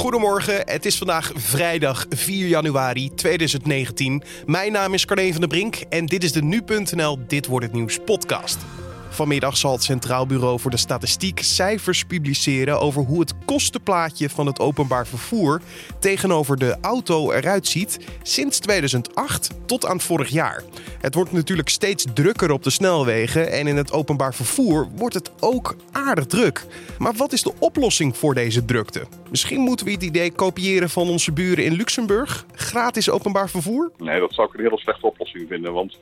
[0.00, 4.22] Goedemorgen, het is vandaag vrijdag 4 januari 2019.
[4.46, 7.74] Mijn naam is Carne van der Brink en dit is de Nu.nl Dit Wordt Het
[7.74, 8.58] Nieuws podcast.
[9.12, 14.46] Vanmiddag zal het Centraal Bureau voor de Statistiek cijfers publiceren over hoe het kostenplaatje van
[14.46, 15.60] het openbaar vervoer
[15.98, 20.62] tegenover de auto eruit ziet sinds 2008 tot aan vorig jaar.
[21.00, 25.30] Het wordt natuurlijk steeds drukker op de snelwegen en in het openbaar vervoer wordt het
[25.40, 26.66] ook aardig druk.
[26.98, 29.06] Maar wat is de oplossing voor deze drukte?
[29.30, 32.44] Misschien moeten we het idee kopiëren van onze buren in Luxemburg?
[32.54, 33.92] Gratis openbaar vervoer?
[33.98, 35.98] Nee, dat zou ik een hele slechte oplossing vinden, want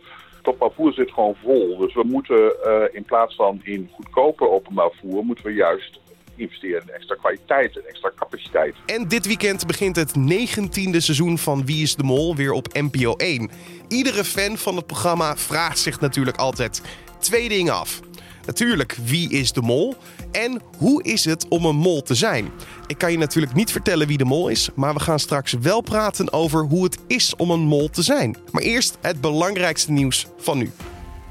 [0.49, 1.77] openbaar zit gewoon vol.
[1.79, 6.01] Dus we moeten uh, in plaats van in goedkoper openbaar vervoer, moeten we juist
[6.37, 8.75] investeren in extra kwaliteit en extra capaciteit.
[8.87, 13.15] En dit weekend begint het negentiende seizoen van Wie is de Mol weer op NPO
[13.17, 13.51] 1.
[13.89, 16.83] Iedere fan van het programma vraagt zich natuurlijk altijd
[17.19, 18.01] twee dingen af.
[18.49, 19.97] Natuurlijk, wie is de mol?
[20.33, 22.51] En hoe is het om een mol te zijn?
[22.87, 25.81] Ik kan je natuurlijk niet vertellen wie de mol is, maar we gaan straks wel
[25.81, 28.37] praten over hoe het is om een mol te zijn.
[28.53, 30.73] Maar eerst het belangrijkste nieuws van nu.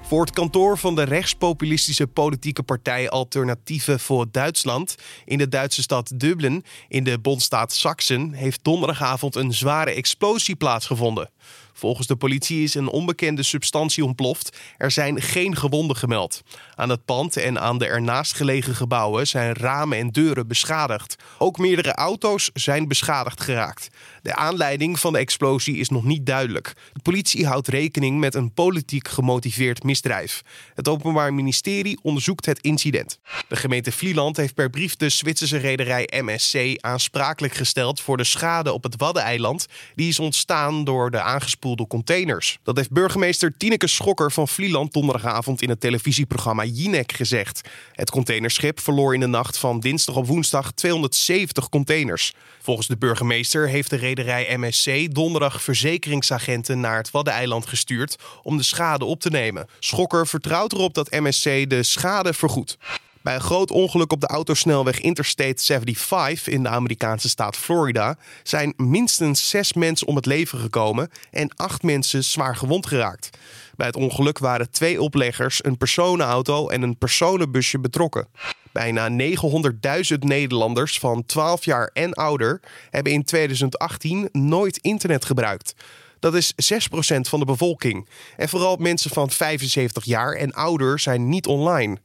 [0.01, 4.95] Voor het kantoor van de rechtspopulistische politieke partij Alternatieven voor Duitsland
[5.25, 11.29] in de Duitse stad Dublin in de bondstaat Sachsen heeft donderdagavond een zware explosie plaatsgevonden.
[11.77, 14.57] Volgens de politie is een onbekende substantie ontploft.
[14.77, 16.41] Er zijn geen gewonden gemeld.
[16.75, 21.15] Aan het pand en aan de ernaast gelegen gebouwen zijn ramen en deuren beschadigd.
[21.37, 23.87] Ook meerdere auto's zijn beschadigd geraakt.
[24.21, 26.73] De aanleiding van de explosie is nog niet duidelijk.
[26.93, 30.41] De politie houdt rekening met een politiek gemotiveerd misdrijf.
[30.75, 33.19] Het Openbaar Ministerie onderzoekt het incident.
[33.47, 38.73] De gemeente Vlieland heeft per brief de Zwitserse rederij MSC aansprakelijk gesteld voor de schade
[38.73, 39.67] op het Waddeneiland.
[39.95, 42.59] Die is ontstaan door de aangespoelde containers.
[42.63, 47.61] Dat heeft burgemeester Tineke Schokker van Vlieland donderdagavond in het televisieprogramma Jinek gezegd.
[47.91, 52.33] Het containerschip verloor in de nacht van dinsdag op woensdag 270 containers.
[52.61, 58.63] Volgens de burgemeester heeft de rederij MSC donderdag verzekeringsagenten naar het Waddeneiland gestuurd om de
[58.63, 59.67] schade op te nemen.
[59.79, 62.77] Schokker vertrouwt erop dat MSC de schade vergoedt.
[63.27, 68.73] Bij een groot ongeluk op de autosnelweg Interstate 75 in de Amerikaanse staat Florida zijn
[68.77, 73.29] minstens zes mensen om het leven gekomen en acht mensen zwaar gewond geraakt.
[73.75, 78.27] Bij het ongeluk waren twee opleggers, een personenauto en een personenbusje betrokken.
[78.71, 85.73] Bijna 900.000 Nederlanders van 12 jaar en ouder hebben in 2018 nooit internet gebruikt.
[86.19, 88.07] Dat is 6% van de bevolking.
[88.37, 91.97] En vooral mensen van 75 jaar en ouder zijn niet online.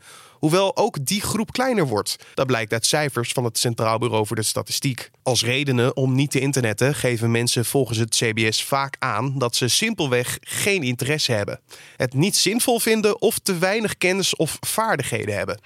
[0.42, 2.16] Hoewel ook die groep kleiner wordt.
[2.34, 5.10] Dat blijkt uit cijfers van het Centraal Bureau voor de Statistiek.
[5.22, 9.68] Als redenen om niet te internetten geven mensen volgens het CBS vaak aan dat ze
[9.68, 11.60] simpelweg geen interesse hebben,
[11.96, 15.60] het niet zinvol vinden of te weinig kennis of vaardigheden hebben.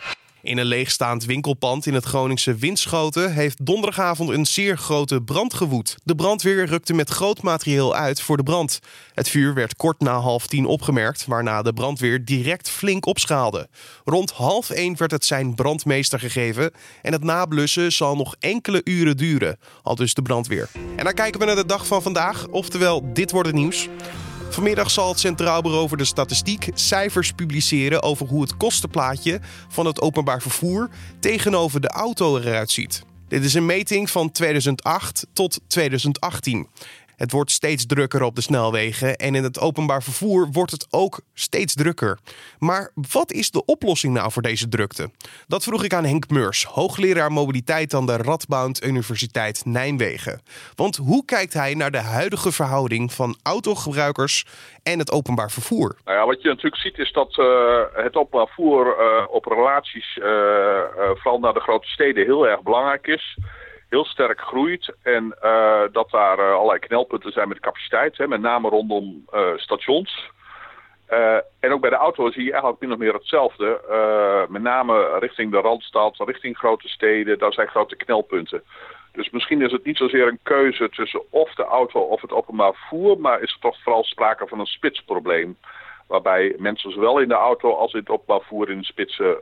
[0.46, 5.96] In een leegstaand winkelpand in het Groningse Winschoten heeft donderdagavond een zeer grote brand gewoed.
[6.04, 8.80] De brandweer rukte met groot materieel uit voor de brand.
[9.14, 13.68] Het vuur werd kort na half tien opgemerkt, waarna de brandweer direct flink opschaalde.
[14.04, 16.70] Rond half één werd het zijn brandmeester gegeven
[17.02, 20.68] en het nablussen zal nog enkele uren duren, al dus de brandweer.
[20.96, 23.88] En dan kijken we naar de dag van vandaag, oftewel dit wordt het nieuws.
[24.50, 29.86] Vanmiddag zal het Centraal Bureau voor de Statistiek cijfers publiceren over hoe het kostenplaatje van
[29.86, 30.88] het openbaar vervoer
[31.20, 33.04] tegenover de auto eruit ziet.
[33.28, 36.68] Dit is een meting van 2008 tot 2018.
[37.16, 41.20] Het wordt steeds drukker op de snelwegen en in het openbaar vervoer wordt het ook
[41.34, 42.18] steeds drukker.
[42.58, 45.10] Maar wat is de oplossing nou voor deze drukte?
[45.46, 50.40] Dat vroeg ik aan Henk Meurs, hoogleraar mobiliteit aan de Radboud Universiteit Nijmegen.
[50.74, 54.44] Want hoe kijkt hij naar de huidige verhouding van autogebruikers
[54.82, 55.96] en het openbaar vervoer?
[56.04, 57.46] Nou wat je natuurlijk ziet is dat uh,
[57.92, 60.24] het openbaar vervoer uh, op relaties, uh,
[61.14, 63.36] vooral naar de grote steden, heel erg belangrijk is
[63.88, 64.94] heel sterk groeit.
[65.02, 68.16] En uh, dat daar uh, allerlei knelpunten zijn met capaciteit.
[68.16, 70.30] Hè, met name rondom uh, stations.
[71.60, 73.80] en ook bij de auto zie je eigenlijk min of meer hetzelfde.
[74.48, 77.38] met name richting de Randstad, richting grote steden.
[77.38, 78.62] Daar zijn grote knelpunten.
[79.12, 82.74] Dus misschien is het niet zozeer een keuze tussen of de auto of het openbaar
[82.74, 83.20] vervoer.
[83.20, 85.56] Maar is er toch vooral sprake van een spitsprobleem.
[86.06, 89.36] Waarbij mensen zowel in de auto als in het openbaar vervoer in de spitsen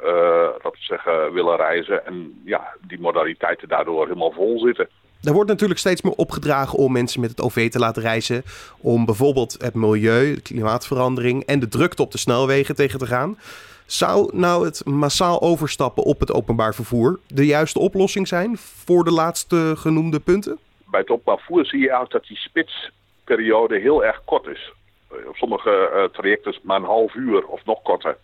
[0.63, 2.07] dat zeggen, willen reizen.
[2.07, 4.89] En ja, die modaliteiten daardoor helemaal vol zitten.
[5.23, 8.43] Er wordt natuurlijk steeds meer opgedragen om mensen met het OV te laten reizen.
[8.81, 13.39] Om bijvoorbeeld het milieu, de klimaatverandering en de drukte op de snelwegen tegen te gaan.
[13.87, 19.13] Zou nou het massaal overstappen op het openbaar vervoer de juiste oplossing zijn voor de
[19.13, 20.59] laatste genoemde punten?
[20.91, 24.73] Bij het openbaar vervoer zie je eigenlijk dat die spitsperiode heel erg kort is.
[25.15, 28.17] Eh, op sommige uh, trajecten maar een half uur of nog korter.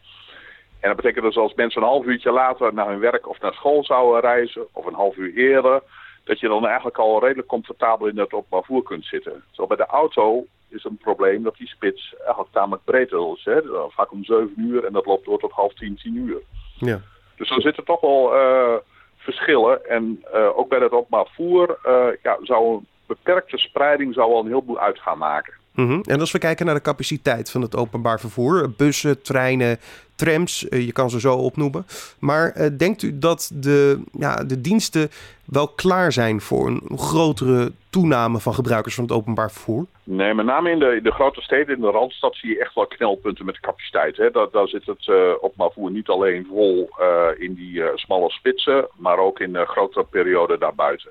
[0.81, 3.53] En dat betekent dus als mensen een half uurtje later naar hun werk of naar
[3.53, 5.83] school zouden reizen, of een half uur eerder,
[6.25, 9.45] dat je dan eigenlijk al redelijk comfortabel in dat openbaar vervoer kunt zitten.
[9.51, 13.45] Zo bij de auto is een probleem dat die spits eigenlijk tamelijk breed is.
[13.45, 13.61] Hè?
[13.89, 16.43] Vaak om 7 uur en dat loopt door tot half 10, 10 uur.
[16.79, 17.01] Ja.
[17.37, 18.75] Dus er zitten toch wel uh,
[19.17, 19.89] verschillen.
[19.89, 24.47] En uh, ook bij het openbaar uh, ja, zou een beperkte spreiding zou wel een
[24.47, 25.55] heleboel uit gaan maken.
[25.75, 29.79] Mm En als we kijken naar de capaciteit van het openbaar vervoer, bussen, treinen,
[30.21, 31.87] trams, eh, je kan ze zo opnoemen.
[32.19, 35.11] Maar uh, denkt u dat de, ja, de diensten
[35.45, 39.87] wel klaar zijn voor een grotere toename van gebruikers van het openbaar vervoer?
[40.05, 42.87] Nee, met name in de, de grote steden, in de Randstad, zie je echt wel
[42.87, 44.17] knelpunten met de capaciteit.
[44.17, 44.31] Hè.
[44.31, 46.91] Daar, daar zit het uh, openbaar vervoer niet alleen vol
[47.39, 51.11] in die smalle spitsen, maar ook in grotere perioden daarbuiten.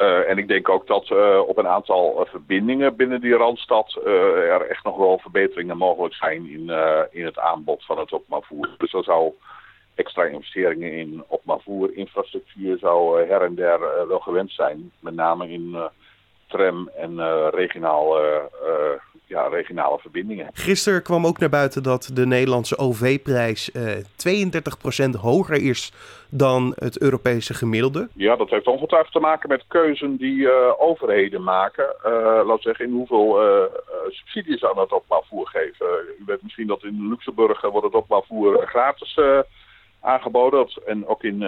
[0.00, 4.00] Uh, en ik denk ook dat uh, op een aantal uh, verbindingen binnen die Randstad
[4.04, 6.70] er echt nog wel verbeteringen mogelijk zijn in,
[7.10, 8.68] in het aanbod van het opmaarvoer.
[8.78, 9.32] Dus er zou
[9.94, 14.92] extra investeringen in opmaarvoer, infrastructuur zou her en der wel gewend zijn.
[15.00, 15.76] Met name in
[16.48, 18.16] tram en regionaal
[19.28, 20.50] ja, regionale verbindingen.
[20.52, 23.92] Gisteren kwam ook naar buiten dat de Nederlandse OV-prijs uh,
[25.16, 25.92] 32% hoger is
[26.30, 28.08] dan het Europese gemiddelde.
[28.14, 31.96] Ja, dat heeft ongetwijfeld te maken met keuzen die overheden maken.
[32.46, 33.40] Laat zeggen, in hoeveel
[34.08, 35.86] subsidies aan het opbouwvoer geven.
[36.18, 39.18] U weet misschien dat in Luxemburg wordt het opbouwvoer gratis
[40.00, 40.68] aangeboden.
[40.86, 41.44] En ook in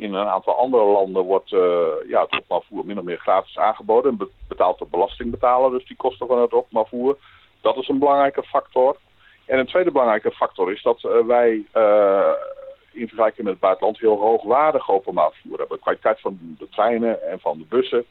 [0.00, 4.10] in een aantal andere landen wordt uh, ja, het opmaarvoer min of meer gratis aangeboden.
[4.10, 7.16] En betaalt de belastingbetaler dus die kosten van het opmaarvoer.
[7.60, 8.96] Dat is een belangrijke factor.
[9.46, 12.32] En een tweede belangrijke factor is dat uh, wij uh,
[12.92, 15.76] in vergelijking met het buitenland heel hoogwaardig openbaar vervoer hebben.
[15.76, 18.04] De kwaliteit van de treinen en van de bussen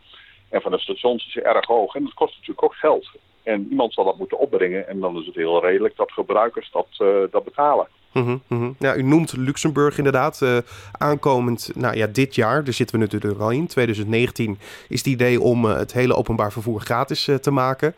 [0.49, 1.95] en van de stations is erg hoog.
[1.95, 3.09] En dat kost natuurlijk ook geld.
[3.43, 4.87] En iemand zal dat moeten opbrengen.
[4.87, 6.87] En dan is het heel redelijk dat gebruikers dat,
[7.31, 7.87] dat betalen.
[8.13, 10.39] Mm -hmm, Ja, u noemt Luxemburg inderdaad.
[10.43, 10.57] Uh,
[10.91, 13.67] aankomend, nou ja, dit jaar, daar zitten we natuurlijk al in.
[13.67, 14.57] 2019
[14.87, 17.95] is het idee om uh, het hele openbaar vervoer gratis uh, te maken.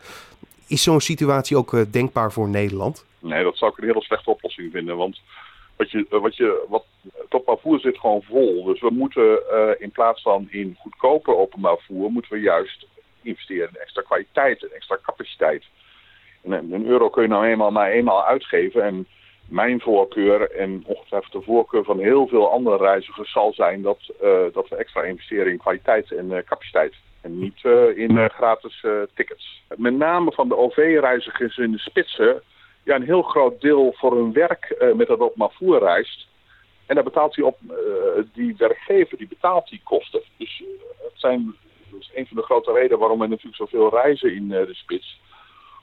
[0.66, 3.04] Is zo'n situatie ook denkbaar voor Nederland?
[3.18, 4.96] Nee, dat zou ik een hele slechte oplossing vinden.
[4.96, 5.20] Want
[5.76, 8.64] wat je, wat je, wat, het openbaar vervoer zit gewoon vol.
[8.64, 9.40] Dus we moeten
[9.78, 12.86] in plaats van in goedkoper openbaar vervoer, moeten we juist
[13.22, 15.64] investeren in extra kwaliteit en extra capaciteit.
[16.42, 18.82] En een euro kun je nou eenmaal maar eenmaal uitgeven.
[18.82, 19.06] En
[19.48, 24.40] mijn voorkeur en ongetwijfeld de voorkeur van heel veel andere reizigers zal zijn dat, uh,
[24.52, 26.94] dat we extra investeren in kwaliteit en uh, capaciteit.
[27.20, 28.84] En niet uh, in gratis
[29.14, 29.62] tickets.
[29.76, 32.42] Met name van de OV-reizigers in de spitsen,
[32.82, 36.26] ja, een heel groot deel voor hun werk met dat op voer reist.
[36.86, 37.58] En daar betaalt hij op,
[38.32, 40.22] die werkgever die betaalt die kosten.
[40.36, 40.62] Dus
[41.02, 41.54] het zijn,
[41.90, 45.20] dat is een van de grote redenen waarom we natuurlijk zoveel reizen in de spits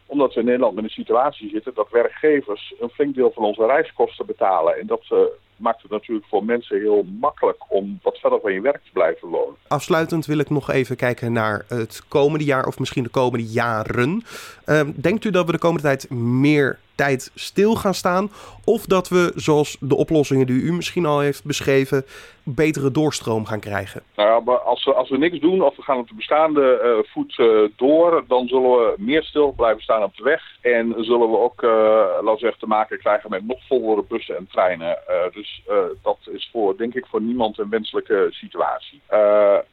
[0.10, 3.66] omdat we in Nederland met een situatie zitten dat werkgevers een flink deel van onze
[3.66, 4.80] reiskosten betalen.
[4.80, 5.20] En dat uh,
[5.56, 9.28] maakt het natuurlijk voor mensen heel makkelijk om wat verder van je werk te blijven
[9.28, 9.56] wonen.
[9.68, 14.24] Afsluitend wil ik nog even kijken naar het komende jaar of misschien de komende jaren.
[14.66, 18.32] Uh, denkt u dat we de komende tijd meer tijd stil gaan staan?
[18.66, 22.06] Of dat we, zoals de oplossingen die u misschien al heeft beschreven,
[22.44, 24.02] betere doorstroom gaan krijgen?
[24.16, 27.38] Nou als we, als we niks doen of we gaan op de bestaande uh, voet
[27.38, 30.42] uh, door, dan zullen we meer stil blijven staan op de weg.
[30.62, 34.38] En zullen we ook, uh, laten we zeggen, te maken krijgen met nog vollere bussen
[34.38, 34.98] en treinen.
[35.34, 35.62] dus
[36.04, 39.02] dat is voor, denk ik, voor niemand een wenselijke situatie.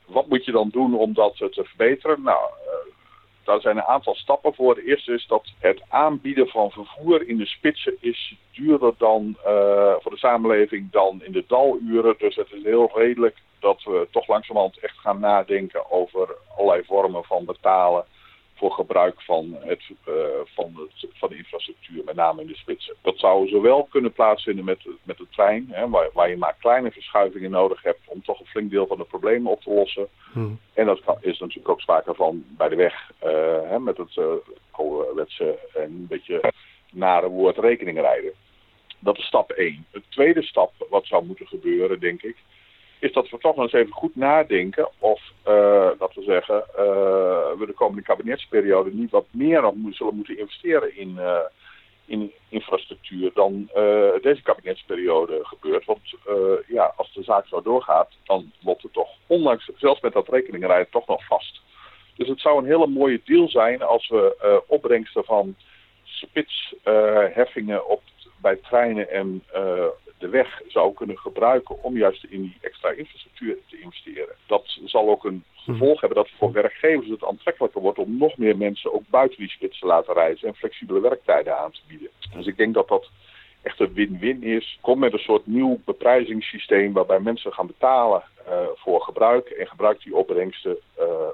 [0.06, 2.22] wat moet je dan doen om dat te verbeteren?
[2.22, 2.40] Nou,
[3.46, 4.74] daar zijn een aantal stappen voor.
[4.74, 9.94] De eerste is dat het aanbieden van vervoer in de spitsen is duurder dan uh,
[10.00, 12.14] voor de samenleving dan in de daluren.
[12.18, 17.24] Dus het is heel redelijk dat we toch langzamerhand echt gaan nadenken over allerlei vormen
[17.24, 18.04] van betalen
[18.56, 22.94] voor gebruik van, het, uh, van, het, van de infrastructuur, met name in de spitsen.
[23.02, 26.90] Dat zou zowel kunnen plaatsvinden met, met de trein, hè, waar, waar, je maar kleine
[26.90, 30.08] verschuivingen nodig hebt om toch een flink deel van de problemen op te lossen.
[30.32, 30.58] Hmm.
[30.74, 33.30] En dat is natuurlijk ook sprake van bij de weg, uh,
[33.70, 34.24] hè, met het uh,
[34.70, 36.52] ouderwetse en een beetje
[36.90, 38.32] nare woord rekening rijden.
[38.98, 39.86] Dat is stap 1.
[39.90, 42.36] De tweede stap, wat zou moeten gebeuren, denk ik,
[42.98, 47.58] is dat we toch nog eens even goed nadenken of, uh, dat we zeggen, uh,
[47.58, 51.38] we de komende kabinetsperiode niet wat meer nog zullen moeten investeren in, uh,
[52.04, 53.70] in infrastructuur dan
[54.22, 55.84] deze kabinetsperiode gebeurt.
[55.84, 56.00] Want
[56.66, 60.90] ja, als de zaak zo doorgaat, dan loopt het toch, ondanks, zelfs met dat rekeningenrijden,
[60.90, 61.60] toch nog vast.
[62.16, 65.54] Dus het zou een hele mooie deal zijn als we opbrengsten van
[66.04, 68.02] spitsheffingen op
[68.40, 69.42] bij treinen en
[70.18, 74.34] de weg zou kunnen gebruiken om juist in die extra infrastructuur te investeren.
[74.46, 78.56] Dat zal ook een gevolg hebben dat voor werkgevers het aantrekkelijker wordt om nog meer
[78.56, 82.08] mensen ook buiten die spits te laten reizen en flexibele werktijden aan te bieden.
[82.36, 83.10] Dus ik denk dat dat
[83.62, 84.78] echt een win-win is.
[84.80, 88.22] Kom met een soort nieuw beprijzingssysteem waarbij mensen gaan betalen
[88.74, 89.48] voor gebruik.
[89.48, 90.76] En gebruikt die opbrengsten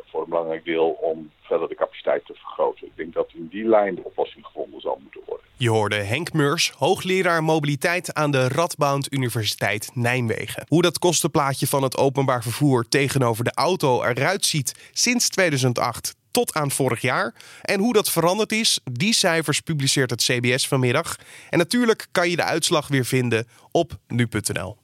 [0.04, 2.86] voor een belangrijk deel om verder de capaciteit te vergroten.
[2.86, 5.31] Ik denk dat in die lijn de oplossing gevonden zal moeten worden.
[5.56, 10.64] Je hoorde Henk Meurs, hoogleraar mobiliteit aan de Radboud Universiteit Nijmegen.
[10.68, 16.54] Hoe dat kostenplaatje van het openbaar vervoer tegenover de auto eruit ziet sinds 2008 tot
[16.54, 17.34] aan vorig jaar.
[17.62, 21.16] En hoe dat veranderd is, die cijfers publiceert het CBS vanmiddag.
[21.50, 24.76] En natuurlijk kan je de uitslag weer vinden op nu.nl.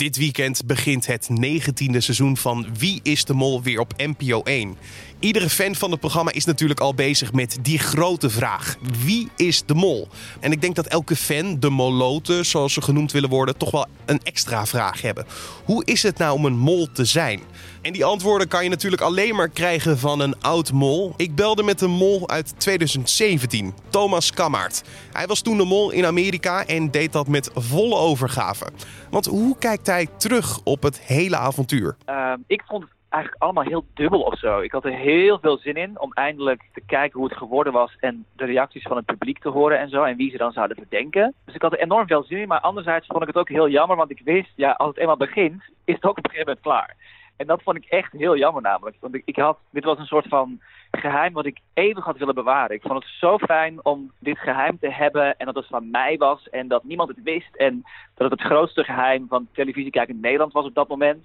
[0.00, 4.76] Dit weekend begint het negentiende seizoen van Wie is de Mol weer op NPO 1.
[5.20, 9.62] Iedere fan van het programma is natuurlijk al bezig met die grote vraag: wie is
[9.66, 10.08] de mol?
[10.40, 13.86] En ik denk dat elke fan, de moloten zoals ze genoemd willen worden, toch wel
[14.06, 15.26] een extra vraag hebben.
[15.64, 17.40] Hoe is het nou om een mol te zijn?
[17.82, 21.14] En die antwoorden kan je natuurlijk alleen maar krijgen van een oud mol.
[21.16, 24.82] Ik belde met een mol uit 2017, Thomas Kammaert.
[25.12, 28.66] Hij was toen de mol in Amerika en deed dat met volle overgave.
[29.10, 31.96] Want hoe kijkt hij terug op het hele avontuur?
[32.06, 34.60] Uh, ik vond eigenlijk allemaal heel dubbel of zo.
[34.60, 37.96] Ik had er heel veel zin in om eindelijk te kijken hoe het geworden was
[38.00, 40.76] en de reacties van het publiek te horen en zo en wie ze dan zouden
[40.76, 41.34] verdenken.
[41.44, 43.68] Dus ik had er enorm veel zin in, maar anderzijds vond ik het ook heel
[43.68, 46.46] jammer, want ik wist, ja, als het eenmaal begint, is het ook op een gegeven
[46.46, 46.96] moment klaar.
[47.36, 48.96] En dat vond ik echt heel jammer namelijk.
[49.00, 52.76] Want ik, had, dit was een soort van geheim wat ik eeuwig had willen bewaren.
[52.76, 56.16] Ik vond het zo fijn om dit geheim te hebben en dat het van mij
[56.16, 60.20] was en dat niemand het wist en dat het het grootste geheim van televisiekijken in
[60.20, 61.24] Nederland was op dat moment.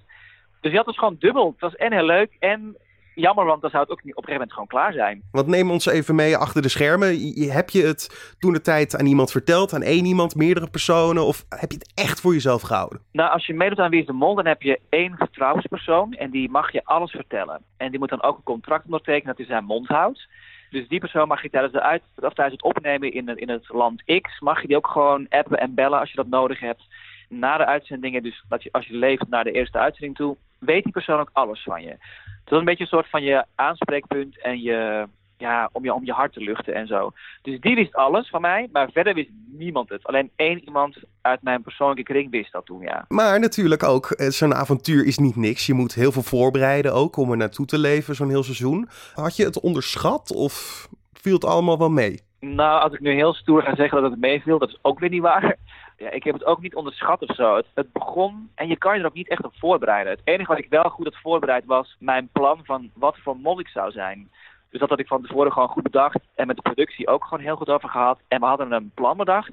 [0.60, 1.50] Dus je had dus gewoon dubbel.
[1.50, 2.76] Het was en heel leuk en
[3.16, 5.22] jammer, want dan zou het ook niet op een gegeven moment gewoon klaar zijn.
[5.30, 7.08] Wat neem ons even mee achter de schermen.
[7.50, 11.44] Heb je het toen de tijd aan iemand verteld, aan één iemand, meerdere personen, of
[11.48, 13.00] heb je het echt voor jezelf gehouden?
[13.12, 16.30] Nou, als je meedoet aan Wie is de Mol, dan heb je één vertrouwenspersoon en
[16.30, 17.62] die mag je alles vertellen.
[17.76, 20.28] En die moet dan ook een contract ondertekenen dat hij zijn mond houdt.
[20.70, 23.48] Dus die persoon mag je tijdens, de uit, of tijdens het opnemen in het, in
[23.48, 26.60] het land X, mag je die ook gewoon appen en bellen als je dat nodig
[26.60, 26.82] hebt.
[27.28, 30.82] Na de uitzendingen, dus dat je, als je leeft naar de eerste uitzending toe, weet
[30.82, 31.88] die persoon ook alles van je.
[31.88, 36.04] Het is een beetje een soort van je aanspreekpunt en je, ja, om je, om
[36.04, 37.12] je hart te luchten en zo.
[37.42, 40.06] Dus die wist alles van mij, maar verder wist niemand het.
[40.06, 43.04] Alleen één iemand uit mijn persoonlijke kring wist dat toen, ja.
[43.08, 45.66] Maar natuurlijk ook, eh, zo'n avontuur is niet niks.
[45.66, 48.88] Je moet heel veel voorbereiden ook om er naartoe te leven, zo'n heel seizoen.
[49.14, 52.20] Had je het onderschat of viel het allemaal wel mee?
[52.40, 55.10] Nou, als ik nu heel stoer ga zeggen dat het meeviel, dat is ook weer
[55.10, 55.56] niet waar.
[55.96, 57.56] Ja, ik heb het ook niet onderschat of zo.
[57.56, 60.12] Het, het, begon en je kan je er ook niet echt op voorbereiden.
[60.12, 63.60] Het enige wat ik wel goed had voorbereid was mijn plan van wat voor mol
[63.60, 64.30] ik zou zijn.
[64.70, 67.44] Dus dat had ik van tevoren gewoon goed bedacht en met de productie ook gewoon
[67.44, 68.20] heel goed over gehad.
[68.28, 69.52] En we hadden een plan bedacht.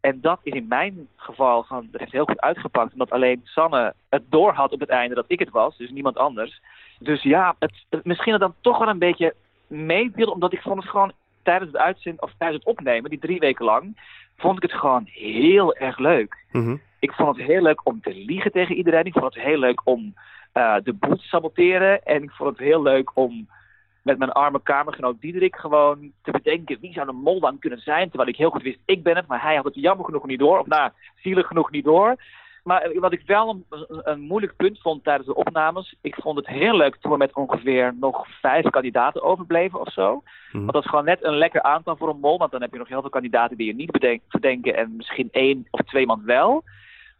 [0.00, 2.92] En dat is in mijn geval gewoon, dat heeft heel goed uitgepakt.
[2.92, 6.18] Omdat alleen Sanne het door had op het einde dat ik het was, dus niemand
[6.18, 6.60] anders.
[6.98, 9.34] Dus ja, het, het misschien dan toch wel een beetje
[9.66, 11.12] meeviel, omdat ik vond het gewoon
[11.44, 13.96] tijdens het uitzenden of tijdens het opnemen, die drie weken lang,
[14.36, 16.44] vond ik het gewoon heel erg leuk.
[16.52, 16.76] Mhm.
[16.98, 19.04] Ik vond het heel leuk om te liegen tegen iedereen.
[19.04, 20.14] Ik vond het heel leuk om
[20.54, 22.04] uh, de boel te saboteren.
[22.04, 23.48] En ik vond het heel leuk om
[24.02, 28.08] met mijn arme kamergenoot Diederik gewoon te bedenken wie zou een mol dan kunnen zijn.
[28.08, 30.38] Terwijl ik heel goed wist, ik ben het, maar hij had het jammer genoeg niet
[30.38, 30.58] door.
[30.58, 30.90] Of nou,
[31.22, 32.16] zielig genoeg niet door.
[32.64, 36.46] Maar wat ik wel een, een, moeilijk punt vond tijdens de opnames, ik vond het
[36.46, 40.22] heel leuk toen we met ongeveer nog vijf kandidaten overbleven of zo.
[40.46, 40.58] Mhm.
[40.58, 42.78] Want dat is gewoon net een lekker aantal voor een mol, want dan heb je
[42.78, 46.24] nog heel veel kandidaten die je niet bedenk, verdenken en misschien één of twee man
[46.24, 46.64] wel.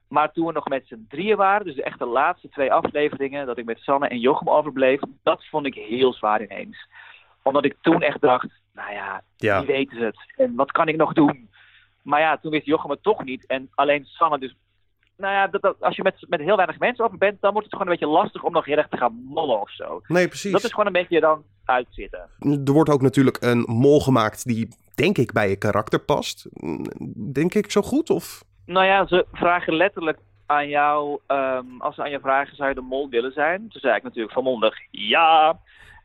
[0.08, 3.58] Maar toen we nog met z'n drieën waren, dus de echte laatste twee afleveringen, dat
[3.58, 6.88] ik met Sanne en Jochem overbleef, dat vond ik heel zwaar ineens.
[7.42, 9.58] Omdat ik toen echt dacht, nou ja, Ja.
[9.58, 10.32] wie weten ze het?
[10.36, 11.48] En wat kan ik nog doen?
[12.02, 13.46] Maar ja, toen wist Jochem het toch niet.
[13.46, 14.54] En alleen Sanne dus
[15.16, 17.66] nou ja, dat, dat- als je met, met heel weinig mensen over bent, dan wordt
[17.70, 20.00] het gewoon een beetje lastig om nog heel erg te gaan mollen of zo.
[20.06, 20.52] Nee, precies.
[20.52, 22.28] Dat is gewoon een beetje dan uitzitten.
[22.64, 26.48] Er wordt ook natuurlijk een mol gemaakt die, denk ik, bij je karakter past.
[27.32, 28.10] Denk ik zo goed?
[28.10, 28.42] Of?
[28.66, 32.74] Nou ja, ze vragen letterlijk aan jou, ehm, als ze aan je vragen, zou je
[32.74, 33.68] de mol willen zijn?
[33.68, 35.58] Toen zei ik natuurlijk volmondig ja.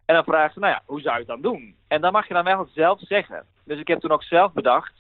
[0.06, 1.76] En dan vragen ze, nou ja, hoe zou je het dan doen?
[1.88, 3.46] En dan mag je dan wel zelf zeggen.
[3.64, 4.94] Dus ik heb toen ook zelf bedacht,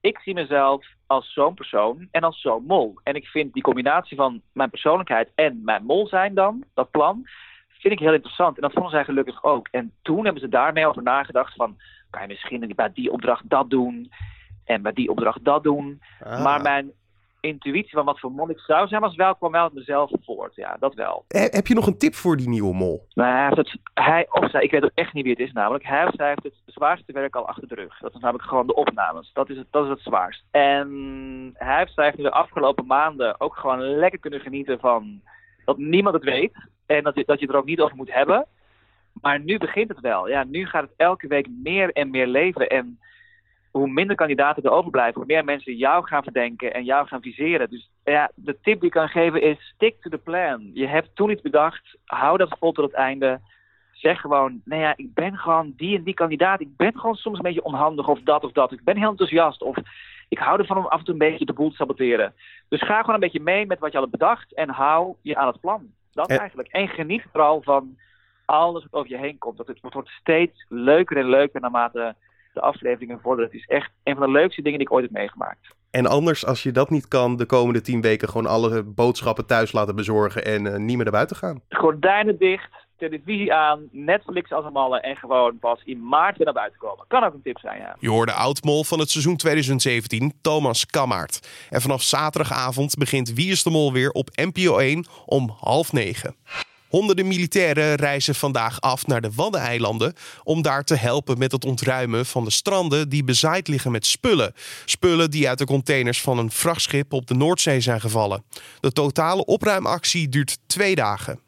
[0.00, 2.98] ik zie mezelf als zo'n persoon en als zo'n mol.
[3.02, 7.28] En ik vind die combinatie van mijn persoonlijkheid en mijn mol zijn dan, dat plan,
[7.68, 8.56] vind ik heel interessant.
[8.56, 9.68] En dat vonden zij gelukkig ook.
[9.70, 11.76] En toen hebben ze daarmee over nagedacht van,
[12.10, 14.12] kan je misschien bij die opdracht dat doen
[14.64, 16.02] en bij die opdracht dat doen.
[16.20, 16.42] Ah.
[16.42, 16.92] Maar mijn
[17.40, 20.54] intuïtie van wat voor mol ik zou zijn, was wel, kwam wel uit mezelf voort.
[20.54, 21.24] Ja, dat wel.
[21.28, 23.06] He- Heb je nog een tip voor die nieuwe mol?
[23.14, 25.52] Maar hij heeft het, hij of zij, ik weet ook echt niet wie het is
[25.52, 27.98] namelijk, hij of zij heeft het zwaarste werk al achter de rug.
[27.98, 29.30] Dat is namelijk gewoon de opnames.
[29.32, 30.44] Dat is het, dat is het zwaarst.
[30.50, 30.88] En
[31.54, 35.20] hij of zij heeft nu de afgelopen maanden ook gewoon lekker kunnen genieten van
[35.64, 36.52] dat niemand het weet.
[36.86, 38.46] En dat je, dat je er ook niet over moet hebben.
[39.20, 40.28] Maar nu begint het wel.
[40.28, 42.68] Ja, nu gaat het elke week meer en meer leven.
[42.68, 42.98] En
[43.70, 47.70] hoe minder kandidaten er overblijven, hoe meer mensen jou gaan verdenken en jou gaan viseren.
[47.70, 50.70] Dus ja, de tip die ik kan geven is: stick to the plan.
[50.74, 53.40] Je hebt toen iets bedacht, hou dat vol tot het einde.
[53.92, 56.60] Zeg gewoon, nou ja, ik ben gewoon die en die kandidaat.
[56.60, 58.72] Ik ben gewoon soms een beetje onhandig of dat of dat.
[58.72, 59.76] Ik ben heel enthousiast of
[60.28, 62.34] ik hou ervan om af en toe een beetje de boel te saboteren.
[62.68, 65.36] Dus ga gewoon een beetje mee met wat je al hebt bedacht en hou je
[65.36, 65.92] aan het plan.
[66.12, 66.68] Dat eigenlijk.
[66.68, 67.96] En geniet vooral van
[68.44, 69.56] alles wat over je heen komt.
[69.56, 72.14] Dat het, het wordt steeds leuker en leuker naarmate
[72.52, 73.50] de afleveringen vorderen.
[73.50, 75.74] Het is echt een van de leukste dingen die ik ooit heb meegemaakt.
[75.90, 79.72] En anders, als je dat niet kan, de komende tien weken gewoon alle boodschappen thuis
[79.72, 81.60] laten bezorgen en uh, niet meer naar buiten gaan.
[81.68, 86.54] Gordijnen dicht, televisie aan, Netflix als een malle en gewoon pas in maart weer naar
[86.54, 87.04] buiten komen.
[87.08, 87.96] Kan ook een tip zijn, ja.
[87.98, 91.66] Je hoorde oud-mol van het seizoen 2017, Thomas Kammaert.
[91.70, 96.36] En vanaf zaterdagavond begint Wie is de Mol weer op NPO 1 om half negen.
[96.90, 102.26] Honderden militairen reizen vandaag af naar de Waddeneilanden om daar te helpen met het ontruimen
[102.26, 104.54] van de stranden die bezaaid liggen met spullen.
[104.84, 108.44] Spullen die uit de containers van een vrachtschip op de Noordzee zijn gevallen.
[108.80, 111.40] De totale opruimactie duurt twee dagen.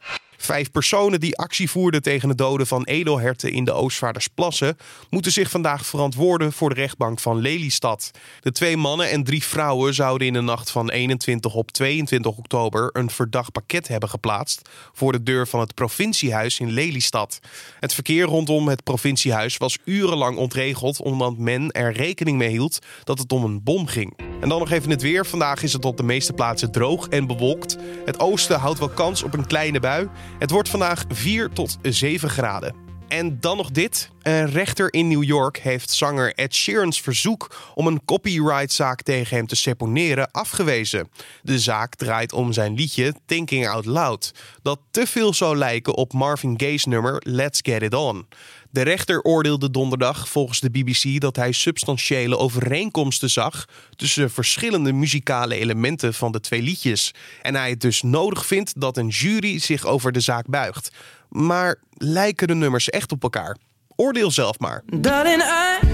[0.43, 4.77] Vijf personen die actie voerden tegen het doden van edelherten in de Oostvaardersplassen
[5.11, 8.11] moeten zich vandaag verantwoorden voor de rechtbank van Lelystad.
[8.41, 12.91] De twee mannen en drie vrouwen zouden in de nacht van 21 op 22 oktober
[12.93, 17.41] een verdacht pakket hebben geplaatst voor de deur van het provinciehuis in Lelystad.
[17.81, 23.19] Het verkeer rondom het provinciehuis was urenlang ontregeld omdat men er rekening mee hield dat
[23.19, 24.31] het om een bom ging.
[24.43, 25.27] En dan nog even het weer.
[25.27, 27.77] Vandaag is het op de meeste plaatsen droog en bewolkt.
[28.05, 30.09] Het oosten houdt wel kans op een kleine bui.
[30.43, 32.75] Het wordt vandaag 4 tot 7 graden.
[33.13, 34.11] En dan nog dit.
[34.23, 39.47] Een rechter in New York heeft zanger Ed Sheeran's verzoek om een copyrightzaak tegen hem
[39.47, 41.11] te seponeren afgewezen.
[41.43, 46.13] De zaak draait om zijn liedje Thinking Out Loud, dat te veel zou lijken op
[46.13, 48.27] Marvin Gaye's nummer Let's Get It On.
[48.71, 53.65] De rechter oordeelde donderdag volgens de BBC dat hij substantiële overeenkomsten zag
[53.97, 57.15] tussen verschillende muzikale elementen van de twee liedjes.
[57.43, 60.91] En hij het dus nodig vindt dat een jury zich over de zaak buigt.
[61.33, 63.57] Maar lijken de nummers echt op elkaar?
[63.97, 64.83] Oordeel zelf maar.
[64.87, 65.87] Darling, I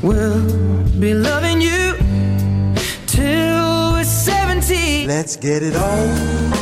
[0.00, 0.40] will
[0.98, 1.96] be loving you
[3.04, 5.04] till we're 70.
[5.04, 6.54] Let's get it on.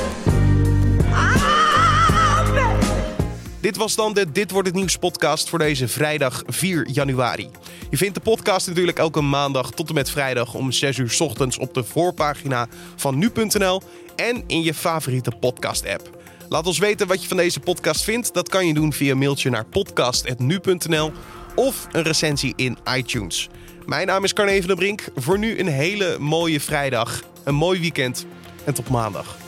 [3.60, 7.50] Dit was dan de Dit wordt het nieuws podcast voor deze vrijdag 4 januari.
[7.90, 11.58] Je vindt de podcast natuurlijk elke maandag tot en met vrijdag om 6 uur ochtends
[11.58, 12.66] op de voorpagina
[12.96, 13.82] van nu.nl
[14.16, 16.23] en in je favoriete podcast app.
[16.54, 18.34] Laat ons weten wat je van deze podcast vindt.
[18.34, 21.12] Dat kan je doen via mailtje naar podcast.nu.nl
[21.54, 23.48] of een recensie in iTunes.
[23.86, 25.04] Mijn naam is Carne van der Brink.
[25.14, 28.26] Voor nu een hele mooie vrijdag, een mooi weekend
[28.64, 29.43] en tot maandag.